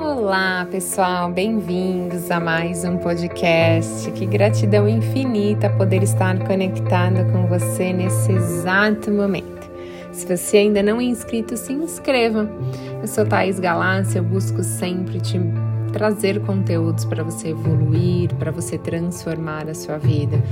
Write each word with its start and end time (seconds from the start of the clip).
Olá, 0.00 0.66
pessoal, 0.68 1.30
bem-vindos 1.30 2.32
a 2.32 2.40
mais 2.40 2.84
um 2.84 2.96
podcast. 2.96 4.10
Que 4.10 4.26
gratidão 4.26 4.88
infinita 4.88 5.70
poder 5.70 6.02
estar 6.02 6.36
conectada 6.40 7.24
com 7.26 7.46
você 7.46 7.92
nesse 7.92 8.32
exato 8.32 9.12
momento. 9.12 9.70
Se 10.10 10.26
você 10.26 10.56
ainda 10.58 10.82
não 10.82 11.00
é 11.00 11.04
inscrito, 11.04 11.56
se 11.56 11.72
inscreva. 11.72 12.50
Eu 13.00 13.06
sou 13.06 13.24
Thaís 13.24 13.60
Galácia, 13.60 14.18
eu 14.18 14.24
busco 14.24 14.64
sempre 14.64 15.20
te 15.20 15.38
trazer 15.92 16.40
conteúdos 16.40 17.04
para 17.04 17.22
você 17.22 17.50
evoluir, 17.50 18.34
para 18.34 18.50
você 18.50 18.76
transformar 18.76 19.68
a 19.68 19.74
sua 19.74 19.98
vida, 19.98 20.42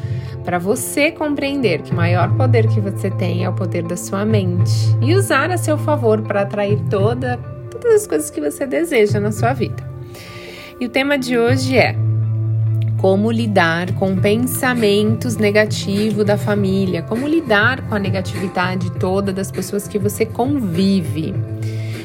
para 0.44 0.58
você 0.58 1.10
compreender 1.10 1.82
que 1.82 1.92
o 1.92 1.96
maior 1.96 2.32
poder 2.36 2.68
que 2.68 2.80
você 2.80 3.10
tem 3.10 3.44
é 3.44 3.48
o 3.48 3.54
poder 3.54 3.82
da 3.82 3.96
sua 3.96 4.24
mente 4.24 4.72
e 5.00 5.14
usar 5.16 5.50
a 5.50 5.56
seu 5.56 5.76
favor 5.76 6.22
para 6.22 6.42
atrair 6.42 6.78
toda, 6.88 7.40
todas 7.71 8.02
as 8.02 8.07
coisas 8.07 8.30
que 8.30 8.41
você 8.41 8.66
deseja 8.66 9.21
na 9.21 9.32
sua 9.32 9.53
vida. 9.53 9.82
E 10.81 10.86
o 10.86 10.89
tema 10.89 11.18
de 11.18 11.39
hoje 11.39 11.77
é 11.77 11.94
como 12.99 13.31
lidar 13.31 13.93
com 13.94 14.14
pensamentos 14.14 15.36
negativos 15.36 16.25
da 16.25 16.36
família, 16.36 17.03
como 17.03 17.27
lidar 17.27 17.80
com 17.89 17.94
a 17.94 17.99
negatividade 17.99 18.91
toda 18.99 19.32
das 19.32 19.50
pessoas 19.50 19.89
que 19.89 19.99
você 19.99 20.27
convive. 20.27 21.35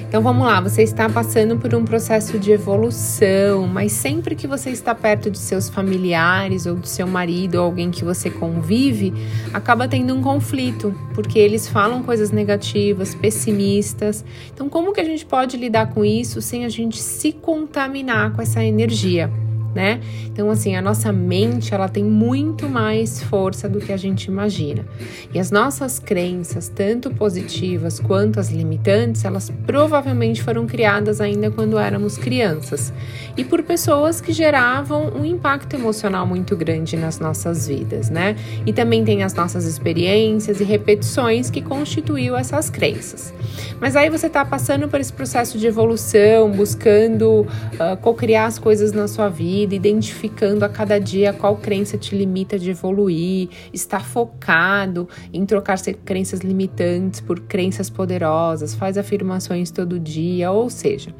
Então 0.08 0.22
vamos 0.22 0.46
lá, 0.46 0.62
você 0.62 0.84
está 0.84 1.10
passando 1.10 1.58
por 1.58 1.74
um 1.76 1.84
processo 1.84 2.40
de 2.40 2.52
evolução, 2.52 3.68
mas 3.68 3.92
sempre 3.92 4.36
que 4.36 4.48
você 4.48 4.70
está 4.70 4.96
perto 4.96 5.30
de 5.30 5.38
seus 5.38 5.68
familiares 5.68 6.66
ou 6.66 6.76
do 6.76 6.88
seu 6.88 7.06
marido 7.06 7.56
ou 7.56 7.66
alguém 7.66 7.92
que 7.92 8.06
você 8.06 8.30
convive, 8.30 9.14
acaba 9.54 9.88
tendo 9.88 10.16
um 10.16 10.22
conflito, 10.22 10.94
porque 11.14 11.38
eles 11.38 11.68
falam 11.68 12.02
coisas 12.04 12.32
negativas, 12.32 13.14
pessimistas. 13.14 14.24
Então 14.54 14.70
como 14.70 14.94
que 14.94 15.02
a 15.02 15.06
gente 15.06 15.26
pode 15.26 15.58
lidar 15.58 15.94
com 15.94 16.06
isso 16.06 16.42
sem 16.42 16.66
a 16.66 16.70
gente 16.70 17.02
se 17.02 17.34
contaminar 17.34 18.32
com 18.34 18.42
essa 18.42 18.64
energia? 18.64 19.30
Né? 19.76 20.00
Então, 20.26 20.50
assim, 20.50 20.76
a 20.76 20.82
nossa 20.82 21.12
mente, 21.12 21.74
ela 21.74 21.90
tem 21.90 22.04
muito 22.04 22.70
mais 22.70 23.22
força 23.22 23.68
do 23.68 23.80
que 23.80 23.92
a 23.92 23.98
gente 23.98 24.26
imagina. 24.26 24.86
E 25.34 25.40
as 25.40 25.52
nossas 25.52 26.00
crenças, 26.00 26.70
tanto 26.70 27.12
positivas 27.12 28.00
quanto 28.00 28.40
as 28.40 28.50
limitantes, 28.50 29.26
elas 29.26 29.52
provavelmente 29.68 30.42
foram 30.42 30.66
criadas 30.66 31.20
ainda 31.20 31.52
quando 31.52 31.78
éramos 31.78 32.18
crianças 32.18 32.94
e 33.36 33.44
por 33.44 33.62
pessoas 33.64 34.22
que 34.22 34.32
geravam 34.32 35.12
um 35.14 35.26
impacto 35.26 35.76
emocional 35.76 36.26
muito 36.26 36.56
grande 36.56 36.96
nas 36.96 37.20
nossas 37.20 37.68
vidas, 37.68 38.10
né? 38.10 38.38
E 38.66 38.72
também 38.72 39.04
tem 39.04 39.24
as 39.24 39.34
nossas 39.34 39.66
experiências 39.66 40.62
e 40.62 40.64
repetições 40.64 41.50
que 41.50 41.62
constituíam 41.62 42.38
essas 42.38 42.70
crenças. 42.70 43.34
Mas 43.80 43.96
aí 43.96 44.10
você 44.10 44.28
está 44.28 44.46
passando 44.46 44.88
por 44.88 45.02
esse 45.02 45.12
processo 45.12 45.58
de 45.58 45.68
evolução, 45.68 46.50
buscando 46.50 47.42
uh, 47.42 47.98
co-criar 48.02 48.46
as 48.46 48.58
coisas 48.58 48.94
na 48.94 49.08
sua 49.08 49.28
vida 49.28 49.65
vida, 49.66 49.76
identificando 49.76 50.64
a 50.64 50.70
cada 50.70 51.00
dia 51.00 51.34
qual 51.34 51.58
crença 51.58 51.98
te 51.98 52.16
limita 52.16 52.60
de 52.60 52.70
evoluir, 52.70 53.50
estar 53.74 54.06
focado 54.06 55.10
em 55.34 55.46
trocar 55.46 55.78
crenças 56.06 56.42
limitantes 56.42 57.20
por 57.20 57.40
crenças 57.42 57.90
poderosas, 57.90 58.76
faz 58.76 58.98
afirmações 58.98 59.72
todo 59.72 60.00
dia, 60.00 60.52
ou 60.52 60.70
seja. 60.70 61.14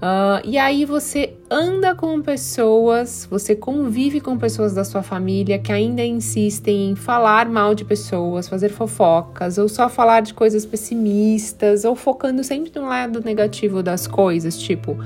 Uh, 0.00 0.40
e 0.44 0.56
aí 0.56 0.86
você 0.86 1.34
anda 1.50 1.94
com 1.94 2.22
pessoas, 2.22 3.28
você 3.30 3.54
convive 3.54 4.18
com 4.18 4.38
pessoas 4.38 4.72
da 4.72 4.82
sua 4.82 5.02
família 5.02 5.58
que 5.58 5.70
ainda 5.70 6.02
insistem 6.02 6.90
em 6.92 6.96
falar 6.96 7.46
mal 7.50 7.74
de 7.74 7.84
pessoas, 7.84 8.48
fazer 8.48 8.70
fofocas, 8.70 9.58
ou 9.58 9.68
só 9.68 9.90
falar 9.90 10.22
de 10.22 10.32
coisas 10.32 10.64
pessimistas, 10.64 11.84
ou 11.84 11.94
focando 11.94 12.42
sempre 12.42 12.72
no 12.74 12.88
lado 12.88 13.22
negativo 13.22 13.82
das 13.82 14.06
coisas, 14.06 14.58
tipo, 14.58 14.96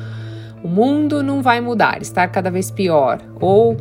o 0.64 0.68
mundo 0.68 1.22
não 1.22 1.42
vai 1.42 1.60
mudar, 1.60 2.00
estar 2.00 2.26
cada 2.28 2.50
vez 2.50 2.70
pior, 2.70 3.20
ou 3.38 3.76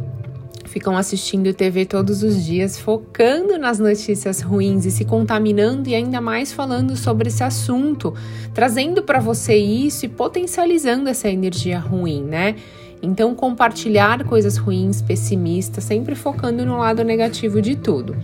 ficam 0.66 0.98
assistindo 0.98 1.54
TV 1.54 1.86
todos 1.86 2.24
os 2.24 2.44
dias, 2.44 2.78
focando 2.78 3.58
nas 3.58 3.80
notícias 3.80 4.42
ruins 4.42 4.86
e 4.86 4.92
se 4.92 5.06
contaminando 5.06 5.88
e 5.88 5.96
ainda 5.96 6.20
mais 6.20 6.52
falando 6.52 6.98
sobre 6.98 7.30
esse 7.30 7.42
assunto, 7.42 8.14
trazendo 8.54 9.02
para 9.02 9.20
você 9.20 9.56
isso 9.56 10.06
e 10.06 10.10
potencializando 10.10 11.08
essa 11.08 11.30
energia 11.30 11.80
ruim, 11.80 12.22
né? 12.22 12.56
Então, 13.02 13.34
compartilhar 13.34 14.24
coisas 14.26 14.58
ruins, 14.58 15.02
pessimistas, 15.02 15.86
sempre 15.86 16.16
focando 16.16 16.66
no 16.66 16.78
lado 16.78 17.04
negativo 17.04 17.62
de 17.62 17.76
tudo. 17.76 18.16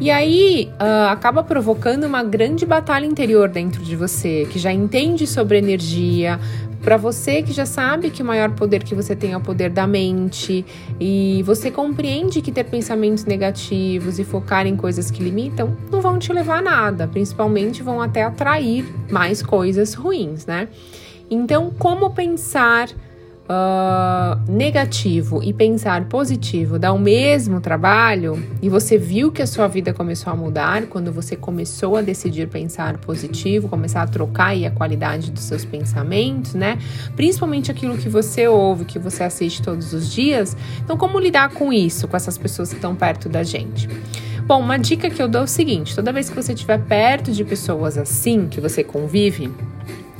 E 0.00 0.10
aí 0.10 0.68
uh, 0.74 1.08
acaba 1.10 1.42
provocando 1.42 2.04
uma 2.04 2.22
grande 2.22 2.66
batalha 2.66 3.06
interior 3.06 3.48
dentro 3.48 3.82
de 3.82 3.96
você, 3.96 4.46
que 4.50 4.58
já 4.58 4.72
entende 4.72 5.26
sobre 5.26 5.58
energia, 5.58 6.38
para 6.86 6.96
você 6.96 7.42
que 7.42 7.52
já 7.52 7.66
sabe 7.66 8.10
que 8.10 8.22
o 8.22 8.24
maior 8.24 8.52
poder 8.52 8.84
que 8.84 8.94
você 8.94 9.16
tem 9.16 9.32
é 9.32 9.36
o 9.36 9.40
poder 9.40 9.70
da 9.70 9.88
mente 9.88 10.64
e 11.00 11.42
você 11.44 11.68
compreende 11.68 12.40
que 12.40 12.52
ter 12.52 12.62
pensamentos 12.62 13.24
negativos 13.24 14.20
e 14.20 14.24
focar 14.24 14.68
em 14.68 14.76
coisas 14.76 15.10
que 15.10 15.20
limitam 15.20 15.76
não 15.90 16.00
vão 16.00 16.16
te 16.16 16.32
levar 16.32 16.58
a 16.58 16.62
nada, 16.62 17.08
principalmente 17.08 17.82
vão 17.82 18.00
até 18.00 18.22
atrair 18.22 18.86
mais 19.10 19.42
coisas 19.42 19.94
ruins, 19.94 20.46
né? 20.46 20.68
Então, 21.28 21.72
como 21.76 22.10
pensar 22.10 22.88
uh, 23.48 24.50
negativo 24.50 25.42
e 25.42 25.52
pensar 25.52 26.04
positivo 26.06 26.78
dá 26.78 26.92
o 26.92 26.98
mesmo 26.98 27.60
trabalho 27.60 28.42
e 28.60 28.68
você 28.68 28.98
viu 28.98 29.30
que 29.32 29.42
a 29.42 29.46
sua 29.46 29.66
vida 29.68 29.92
começou 29.92 30.32
a 30.32 30.36
mudar 30.36 30.86
quando 30.86 31.12
você 31.12 31.36
começou 31.36 31.96
a 31.96 32.02
decidir 32.02 32.48
pensar 32.48 32.98
positivo, 32.98 33.68
começar 33.68 34.02
a 34.02 34.06
trocar 34.06 34.48
aí 34.48 34.66
a 34.66 34.70
qualidade 34.70 35.30
dos 35.30 35.44
seus 35.44 35.64
pensamentos, 35.64 36.54
né? 36.54 36.78
Principalmente 37.14 37.70
aquilo 37.70 37.96
que 37.96 38.08
você 38.08 38.46
ouve, 38.48 38.84
que 38.84 38.98
você 38.98 39.24
assiste 39.24 39.62
todos 39.62 39.92
os 39.92 40.12
dias. 40.12 40.56
Então, 40.82 40.96
como 40.96 41.18
lidar 41.18 41.50
com 41.50 41.72
isso, 41.72 42.08
com 42.08 42.16
essas 42.16 42.36
pessoas 42.36 42.70
que 42.70 42.76
estão 42.76 42.94
perto 42.94 43.28
da 43.28 43.42
gente? 43.42 43.88
Bom, 44.46 44.60
uma 44.60 44.78
dica 44.78 45.10
que 45.10 45.20
eu 45.20 45.26
dou 45.26 45.40
é 45.40 45.44
o 45.44 45.48
seguinte: 45.48 45.94
toda 45.94 46.12
vez 46.12 46.30
que 46.30 46.36
você 46.36 46.52
estiver 46.52 46.78
perto 46.78 47.32
de 47.32 47.44
pessoas 47.44 47.98
assim, 47.98 48.46
que 48.48 48.60
você 48.60 48.84
convive, 48.84 49.50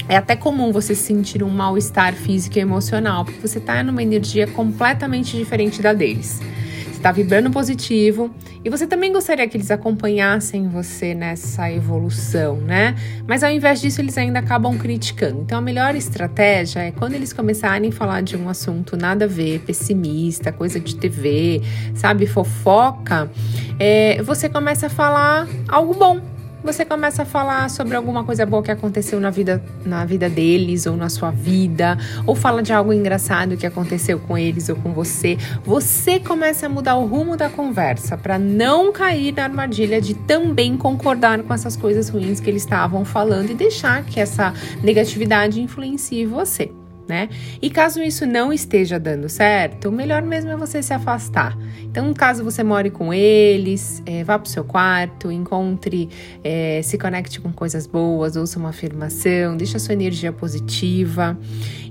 é 0.09 0.17
até 0.17 0.37
comum 0.37 0.72
você 0.72 0.94
sentir 0.94 1.43
um 1.43 1.49
mal-estar 1.49 2.15
físico 2.15 2.59
e 2.59 2.61
emocional, 2.61 3.25
porque 3.25 3.41
você 3.41 3.59
está 3.59 3.83
numa 3.83 4.03
energia 4.03 4.47
completamente 4.47 5.37
diferente 5.37 5.83
da 5.83 5.93
deles. 5.93 6.41
Você 6.84 7.00
está 7.00 7.12
vibrando 7.12 7.50
positivo 7.50 8.34
e 8.65 8.71
você 8.71 8.87
também 8.87 9.12
gostaria 9.12 9.47
que 9.47 9.56
eles 9.56 9.71
acompanhassem 9.71 10.69
você 10.69 11.15
nessa 11.15 11.71
evolução, 11.71 12.56
né? 12.56 12.94
Mas 13.27 13.44
ao 13.44 13.50
invés 13.50 13.81
disso, 13.81 14.00
eles 14.00 14.17
ainda 14.17 14.39
acabam 14.39 14.77
criticando. 14.78 15.43
Então, 15.43 15.59
a 15.59 15.61
melhor 15.61 15.94
estratégia 15.94 16.81
é 16.81 16.91
quando 16.91 17.15
eles 17.15 17.33
começarem 17.33 17.91
a 17.91 17.93
falar 17.93 18.23
de 18.23 18.37
um 18.37 18.49
assunto 18.49 18.97
nada 18.97 19.27
a 19.27 19.28
ver, 19.28 19.61
pessimista, 19.61 20.50
coisa 20.53 20.81
de 20.81 20.97
TV, 20.97 21.61
sabe, 21.94 22.27
fofoca, 22.27 23.31
é, 23.78 24.23
você 24.23 24.49
começa 24.49 24.87
a 24.87 24.91
falar 24.91 25.47
algo 25.69 25.94
bom 25.94 26.36
você 26.66 26.84
começa 26.84 27.22
a 27.22 27.25
falar 27.25 27.71
sobre 27.71 27.97
alguma 27.97 28.25
coisa 28.25 28.44
boa 28.44 28.60
que 28.60 28.72
aconteceu 28.72 29.21
na 29.21 29.31
vida, 29.31 29.62
na 29.84 30.04
vida 30.04 30.28
deles 30.28 30.84
ou 30.84 30.97
na 30.97 31.09
sua 31.09 31.31
vida, 31.31 31.97
ou 32.27 32.34
fala 32.34 32.60
de 32.60 32.72
algo 32.72 32.93
engraçado 32.93 33.56
que 33.56 33.65
aconteceu 33.65 34.19
com 34.19 34.37
eles 34.37 34.69
ou 34.69 34.75
com 34.75 34.93
você. 34.93 35.38
Você 35.65 36.19
começa 36.19 36.66
a 36.66 36.69
mudar 36.69 36.97
o 36.97 37.06
rumo 37.06 37.37
da 37.37 37.49
conversa 37.49 38.16
para 38.16 38.37
não 38.37 38.93
cair 38.93 39.32
na 39.32 39.44
armadilha 39.44 40.00
de 40.00 40.15
também 40.15 40.76
concordar 40.76 41.41
com 41.44 41.55
essas 41.55 41.76
coisas 41.76 42.09
ruins 42.09 42.41
que 42.41 42.50
eles 42.50 42.62
estavam 42.62 43.05
falando 43.05 43.50
e 43.50 43.55
deixar 43.55 44.05
que 44.05 44.19
essa 44.19 44.53
negatividade 44.82 45.62
influencie 45.62 46.26
você 46.26 46.72
né? 47.09 47.28
E 47.61 47.71
caso 47.71 48.03
isso 48.03 48.27
não 48.27 48.53
esteja 48.53 48.99
dando 48.99 49.28
certo, 49.28 49.89
o 49.89 49.93
melhor 49.93 50.22
mesmo 50.22 50.50
é 50.50 50.56
você 50.56 50.83
se 50.83 50.93
afastar. 50.93 51.56
Então, 51.83 52.12
caso 52.12 52.44
você 52.44 52.62
more 52.62 52.91
com 52.91 53.12
eles, 53.12 54.03
é, 54.05 54.22
vá 54.25 54.39
para 54.39 54.47
o 54.47 54.50
seu 54.50 54.65
quarto, 54.65 55.31
encontre, 55.31 56.09
é, 56.43 56.81
se 56.83 56.99
conecte 56.99 57.41
com 57.41 57.53
coisas 57.53 57.87
boas, 57.87 58.37
ouça 58.37 58.59
uma 58.59 58.71
afirmação, 58.71 59.56
deixa 59.56 59.77
a 59.77 59.81
sua 59.81 59.94
energia 59.94 60.33
positiva. 60.33 61.38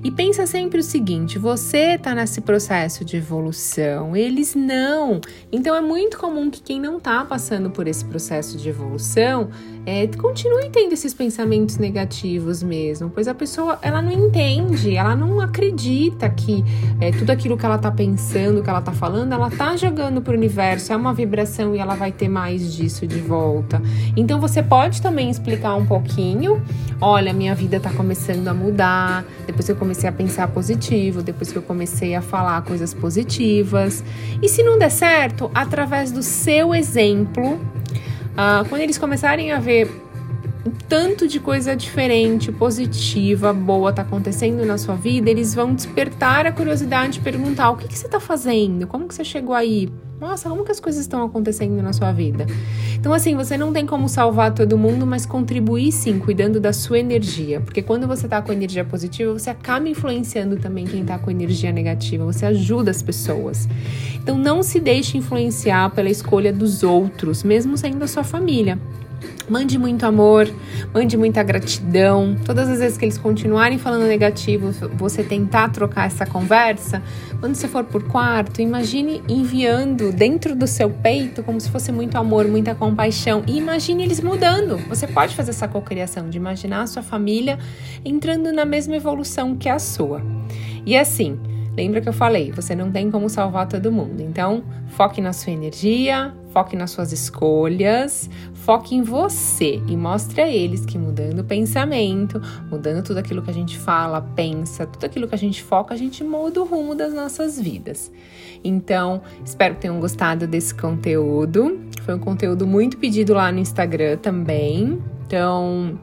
E 0.03 0.11
pensa 0.11 0.45
sempre 0.45 0.79
o 0.79 0.83
seguinte: 0.83 1.39
você 1.39 1.95
está 1.95 2.13
nesse 2.13 2.41
processo 2.41 3.03
de 3.03 3.17
evolução, 3.17 4.15
eles 4.15 4.53
não. 4.53 5.19
Então, 5.51 5.75
é 5.75 5.81
muito 5.81 6.17
comum 6.17 6.51
que 6.51 6.61
quem 6.61 6.79
não 6.79 6.97
está 6.97 7.25
passando 7.25 7.71
por 7.71 7.87
esse 7.87 8.05
processo 8.05 8.57
de 8.57 8.69
evolução 8.69 9.49
é, 9.85 10.07
continue 10.07 10.69
tendo 10.69 10.93
esses 10.93 11.13
pensamentos 11.13 11.77
negativos 11.77 12.63
mesmo, 12.63 13.09
pois 13.09 13.27
a 13.27 13.33
pessoa 13.33 13.77
ela 13.81 14.01
não 14.01 14.11
entende, 14.11 14.97
ela 15.05 15.15
não 15.15 15.39
acredita 15.39 16.29
que 16.29 16.63
é, 16.99 17.11
tudo 17.11 17.29
aquilo 17.29 17.57
que 17.57 17.65
ela 17.65 17.77
tá 17.77 17.91
pensando, 17.91 18.61
que 18.61 18.69
ela 18.69 18.81
tá 18.81 18.91
falando, 18.91 19.33
ela 19.33 19.49
tá 19.49 19.75
jogando 19.77 20.21
pro 20.21 20.33
universo, 20.33 20.91
é 20.91 20.95
uma 20.95 21.13
vibração 21.13 21.75
e 21.75 21.79
ela 21.79 21.95
vai 21.95 22.11
ter 22.11 22.27
mais 22.27 22.73
disso 22.73 23.05
de 23.05 23.19
volta. 23.19 23.81
Então 24.17 24.39
você 24.39 24.61
pode 24.63 25.01
também 25.01 25.29
explicar 25.29 25.75
um 25.75 25.85
pouquinho, 25.85 26.61
olha, 26.99 27.33
minha 27.33 27.53
vida 27.53 27.79
tá 27.79 27.91
começando 27.91 28.47
a 28.47 28.53
mudar, 28.53 29.23
depois 29.45 29.65
que 29.65 29.71
eu 29.71 29.75
comecei 29.75 30.09
a 30.09 30.11
pensar 30.11 30.47
positivo, 30.47 31.21
depois 31.21 31.51
que 31.51 31.57
eu 31.57 31.63
comecei 31.63 32.15
a 32.15 32.21
falar 32.21 32.61
coisas 32.63 32.93
positivas. 32.93 34.03
E 34.41 34.49
se 34.49 34.63
não 34.63 34.77
der 34.77 34.91
certo, 34.91 35.49
através 35.53 36.11
do 36.11 36.23
seu 36.23 36.73
exemplo, 36.73 37.59
Uh, 38.35 38.67
quando 38.67 38.81
eles 38.81 38.97
começarem 38.97 39.53
a 39.53 39.61
ver 39.61 39.89
tanto 40.87 41.27
de 41.27 41.39
coisa 41.39 41.75
diferente, 41.75 42.51
positiva, 42.51 43.51
boa 43.51 43.91
tá 43.91 44.03
acontecendo 44.03 44.65
na 44.65 44.77
sua 44.77 44.95
vida, 44.95 45.29
eles 45.29 45.53
vão 45.53 45.73
despertar 45.73 46.45
a 46.45 46.51
curiosidade 46.51 47.13
de 47.13 47.19
perguntar 47.21 47.71
o 47.71 47.77
que, 47.77 47.87
que 47.87 47.97
você 47.97 48.07
tá 48.07 48.19
fazendo, 48.19 48.85
como 48.87 49.07
que 49.07 49.15
você 49.15 49.23
chegou 49.23 49.55
aí, 49.55 49.89
nossa, 50.19 50.47
como 50.49 50.63
que 50.63 50.71
as 50.71 50.79
coisas 50.79 51.01
estão 51.01 51.23
acontecendo 51.23 51.81
na 51.81 51.91
sua 51.91 52.11
vida? 52.11 52.45
Então, 52.97 53.13
assim, 53.13 53.35
você 53.35 53.57
não 53.57 53.73
tem 53.73 53.85
como 53.85 54.07
salvar 54.07 54.53
todo 54.53 54.77
mundo, 54.77 55.05
mas 55.05 55.25
contribuir 55.25 55.91
sim, 55.91 56.19
cuidando 56.19 56.59
da 56.59 56.71
sua 56.71 56.99
energia. 56.99 57.59
Porque 57.59 57.81
quando 57.81 58.07
você 58.07 58.27
tá 58.27 58.41
com 58.41 58.53
energia 58.53 58.85
positiva, 58.85 59.33
você 59.33 59.49
acaba 59.49 59.89
influenciando 59.89 60.55
também 60.55 60.85
quem 60.85 61.03
tá 61.03 61.19
com 61.19 61.29
energia 61.29 61.71
negativa. 61.71 62.25
Você 62.25 62.45
ajuda 62.45 62.91
as 62.91 63.01
pessoas. 63.01 63.67
Então, 64.15 64.37
não 64.37 64.63
se 64.63 64.79
deixe 64.79 65.17
influenciar 65.17 65.89
pela 65.91 66.09
escolha 66.09 66.51
dos 66.51 66.81
outros, 66.81 67.43
mesmo 67.43 67.77
sendo 67.77 68.01
a 68.03 68.07
sua 68.07 68.23
família. 68.23 68.79
Mande 69.47 69.77
muito 69.77 70.03
amor, 70.05 70.47
mande 70.91 71.15
muita 71.15 71.43
gratidão. 71.43 72.35
Todas 72.43 72.67
as 72.67 72.79
vezes 72.79 72.97
que 72.97 73.05
eles 73.05 73.17
continuarem 73.17 73.77
falando 73.77 74.07
negativo, 74.07 74.71
você 74.95 75.23
tentar 75.23 75.69
trocar 75.69 76.07
essa 76.07 76.25
conversa, 76.25 77.01
quando 77.39 77.53
você 77.53 77.67
for 77.67 77.83
por 77.83 78.03
quarto, 78.07 78.59
imagine 78.59 79.21
enviando 79.29 80.11
dentro 80.11 80.55
do 80.55 80.65
seu 80.65 80.89
peito 80.89 81.43
como 81.43 81.61
se 81.61 81.69
fosse 81.69 81.91
muito 81.91 82.17
amor, 82.17 82.47
muita 82.47 82.73
compaixão. 82.73 83.43
E 83.45 83.57
imagine 83.57 84.03
eles 84.03 84.19
mudando. 84.19 84.77
Você 84.89 85.05
pode 85.05 85.35
fazer 85.35 85.51
essa 85.51 85.67
cocriação 85.67 86.27
de 86.27 86.37
imaginar 86.37 86.81
a 86.81 86.87
sua 86.87 87.03
família 87.03 87.59
entrando 88.03 88.51
na 88.51 88.65
mesma 88.65 88.95
evolução 88.95 89.55
que 89.55 89.69
a 89.69 89.77
sua. 89.77 90.23
E 90.85 90.97
assim, 90.97 91.37
Lembra 91.77 91.99
que 91.99 92.07
eu 92.07 92.13
falei, 92.13 92.53
você 92.53 92.73
não 92.73 92.89
tem 92.89 93.11
como 93.11 93.29
salvar 93.29 93.67
todo 93.67 93.91
mundo. 93.91 94.21
Então, 94.21 94.63
foque 94.87 95.19
na 95.19 95.33
sua 95.33 95.51
energia, 95.51 96.33
foque 96.55 96.73
nas 96.73 96.91
suas 96.91 97.11
escolhas, 97.11 98.29
foque 98.53 98.95
em 98.95 99.01
você 99.01 99.81
e 99.89 99.97
mostre 99.97 100.41
a 100.41 100.47
eles 100.47 100.85
que 100.85 100.97
mudando 100.97 101.39
o 101.39 101.43
pensamento, 101.43 102.41
mudando 102.71 103.03
tudo 103.03 103.17
aquilo 103.17 103.41
que 103.41 103.51
a 103.51 103.53
gente 103.53 103.77
fala, 103.77 104.21
pensa, 104.21 104.85
tudo 104.85 105.03
aquilo 105.05 105.27
que 105.27 105.35
a 105.35 105.37
gente 105.37 105.61
foca, 105.61 105.93
a 105.93 105.97
gente 105.97 106.23
muda 106.23 106.61
o 106.61 106.65
rumo 106.65 106.95
das 106.95 107.13
nossas 107.13 107.59
vidas. 107.59 108.09
Então, 108.63 109.21
espero 109.43 109.75
que 109.75 109.81
tenham 109.81 109.99
gostado 109.99 110.47
desse 110.47 110.73
conteúdo. 110.73 111.77
Foi 112.03 112.15
um 112.15 112.19
conteúdo 112.19 112.65
muito 112.65 112.97
pedido 112.99 113.33
lá 113.33 113.51
no 113.51 113.59
Instagram 113.59 114.15
também. 114.15 114.97
Então, 115.27 115.99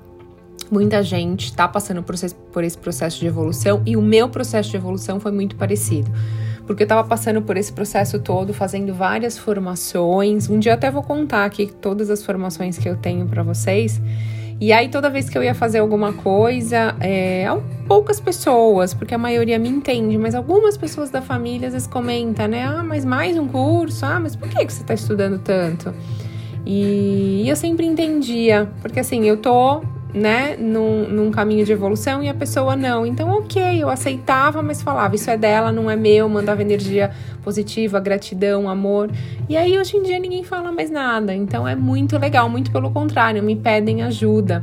muita 0.71 1.03
gente 1.03 1.47
está 1.47 1.67
passando 1.67 2.03
por 2.03 2.63
esse 2.63 2.77
processo 2.77 3.19
de 3.19 3.27
evolução 3.27 3.81
e 3.87 3.97
o 3.97 4.03
meu 4.03 4.29
processo 4.29 4.69
de 4.69 4.77
evolução 4.77 5.19
foi 5.19 5.33
muito 5.33 5.57
parecido. 5.57 6.11
Porque 6.73 6.85
eu 6.85 6.87
estava 6.87 7.07
passando 7.07 7.43
por 7.43 7.59
esse 7.59 7.71
processo 7.71 8.19
todo, 8.19 8.55
fazendo 8.55 8.95
várias 8.95 9.37
formações. 9.37 10.49
Um 10.49 10.59
dia 10.59 10.73
até 10.73 10.91
vou 10.91 11.03
contar 11.03 11.45
aqui 11.45 11.67
todas 11.67 12.09
as 12.09 12.25
formações 12.25 12.79
que 12.79 12.89
eu 12.89 12.97
tenho 12.97 13.27
para 13.27 13.43
vocês. 13.43 14.01
E 14.59 14.73
aí, 14.73 14.89
toda 14.89 15.11
vez 15.11 15.29
que 15.29 15.37
eu 15.37 15.43
ia 15.43 15.55
fazer 15.55 15.81
alguma 15.81 16.15
coisa, 16.15 16.97
é, 16.99 17.45
poucas 17.87 18.19
pessoas, 18.21 18.95
porque 18.95 19.15
a 19.15 19.19
maioria 19.19 19.59
me 19.59 19.69
entende, 19.69 20.17
mas 20.17 20.35
algumas 20.35 20.79
pessoas 20.79 21.11
da 21.11 21.21
família 21.21 21.69
às 21.69 21.75
vezes 21.75 21.87
comentam, 21.87 22.49
né? 22.49 22.65
Ah, 22.65 22.83
mas 22.83 23.05
mais 23.05 23.37
um 23.37 23.47
curso? 23.47 24.07
Ah, 24.07 24.19
mas 24.19 24.35
por 24.35 24.49
que, 24.49 24.65
que 24.65 24.73
você 24.73 24.81
está 24.81 24.95
estudando 24.95 25.39
tanto? 25.41 25.93
E 26.65 27.47
eu 27.47 27.55
sempre 27.55 27.85
entendia, 27.85 28.71
porque 28.81 29.01
assim, 29.01 29.25
eu 29.25 29.37
tô 29.37 29.83
né, 30.15 30.57
num, 30.59 31.09
num, 31.09 31.31
caminho 31.31 31.65
de 31.65 31.73
evolução 31.73 32.23
e 32.23 32.29
a 32.29 32.35
pessoa 32.35 32.77
não. 32.77 33.07
Então, 33.07 33.31
ok, 33.31 33.83
eu 33.83 33.89
aceitava, 33.89 34.63
mas 34.63 34.83
falava, 34.83 35.15
isso 35.15 35.31
é 35.31 35.37
dela, 35.37 35.73
não 35.73 35.91
é 35.91 35.97
meu, 35.97 36.29
mandava 36.29 36.61
energia 36.61 37.11
positiva, 37.43 37.99
gratidão, 37.99 38.69
amor. 38.69 39.11
E 39.49 39.57
aí, 39.57 39.79
hoje 39.79 39.97
em 39.97 40.03
dia, 40.03 40.19
ninguém 40.19 40.45
fala 40.45 40.71
mais 40.71 40.91
nada. 40.91 41.35
Então, 41.35 41.67
é 41.67 41.75
muito 41.75 42.19
legal, 42.19 42.49
muito 42.49 42.71
pelo 42.71 42.91
contrário, 42.91 43.43
me 43.43 43.57
pedem 43.57 44.03
ajuda. 44.03 44.63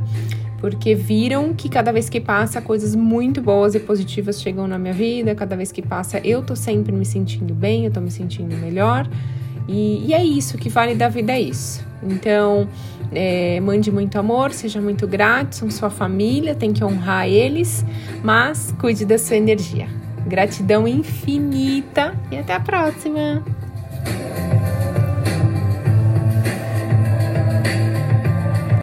Porque 0.58 0.94
viram 0.94 1.54
que 1.54 1.68
cada 1.68 1.90
vez 1.90 2.08
que 2.08 2.20
passa, 2.20 2.60
coisas 2.60 2.94
muito 2.94 3.40
boas 3.40 3.74
e 3.74 3.80
positivas 3.80 4.40
chegam 4.40 4.68
na 4.68 4.78
minha 4.78 4.92
vida. 4.92 5.34
Cada 5.34 5.56
vez 5.56 5.72
que 5.72 5.80
passa, 5.80 6.20
eu 6.22 6.42
tô 6.42 6.54
sempre 6.54 6.92
me 6.92 7.06
sentindo 7.06 7.54
bem, 7.54 7.86
eu 7.86 7.90
tô 7.90 8.00
me 8.00 8.10
sentindo 8.10 8.54
melhor. 8.56 9.08
E, 9.66 10.04
e 10.06 10.12
é 10.12 10.22
isso, 10.22 10.58
que 10.58 10.68
vale 10.68 10.94
da 10.94 11.08
vida 11.08 11.32
é 11.32 11.40
isso. 11.40 11.82
Então, 12.02 12.68
é, 13.12 13.60
mande 13.60 13.90
muito 13.90 14.18
amor, 14.18 14.52
seja 14.52 14.80
muito 14.80 15.06
grato, 15.06 15.54
são 15.54 15.70
sua 15.70 15.90
família, 15.90 16.54
tem 16.54 16.72
que 16.72 16.84
honrar 16.84 17.28
eles, 17.28 17.84
mas 18.22 18.74
cuide 18.78 19.04
da 19.04 19.18
sua 19.18 19.36
energia. 19.36 19.88
Gratidão 20.26 20.86
infinita 20.86 22.14
e 22.30 22.38
até 22.38 22.54
a 22.54 22.60
próxima! 22.60 23.42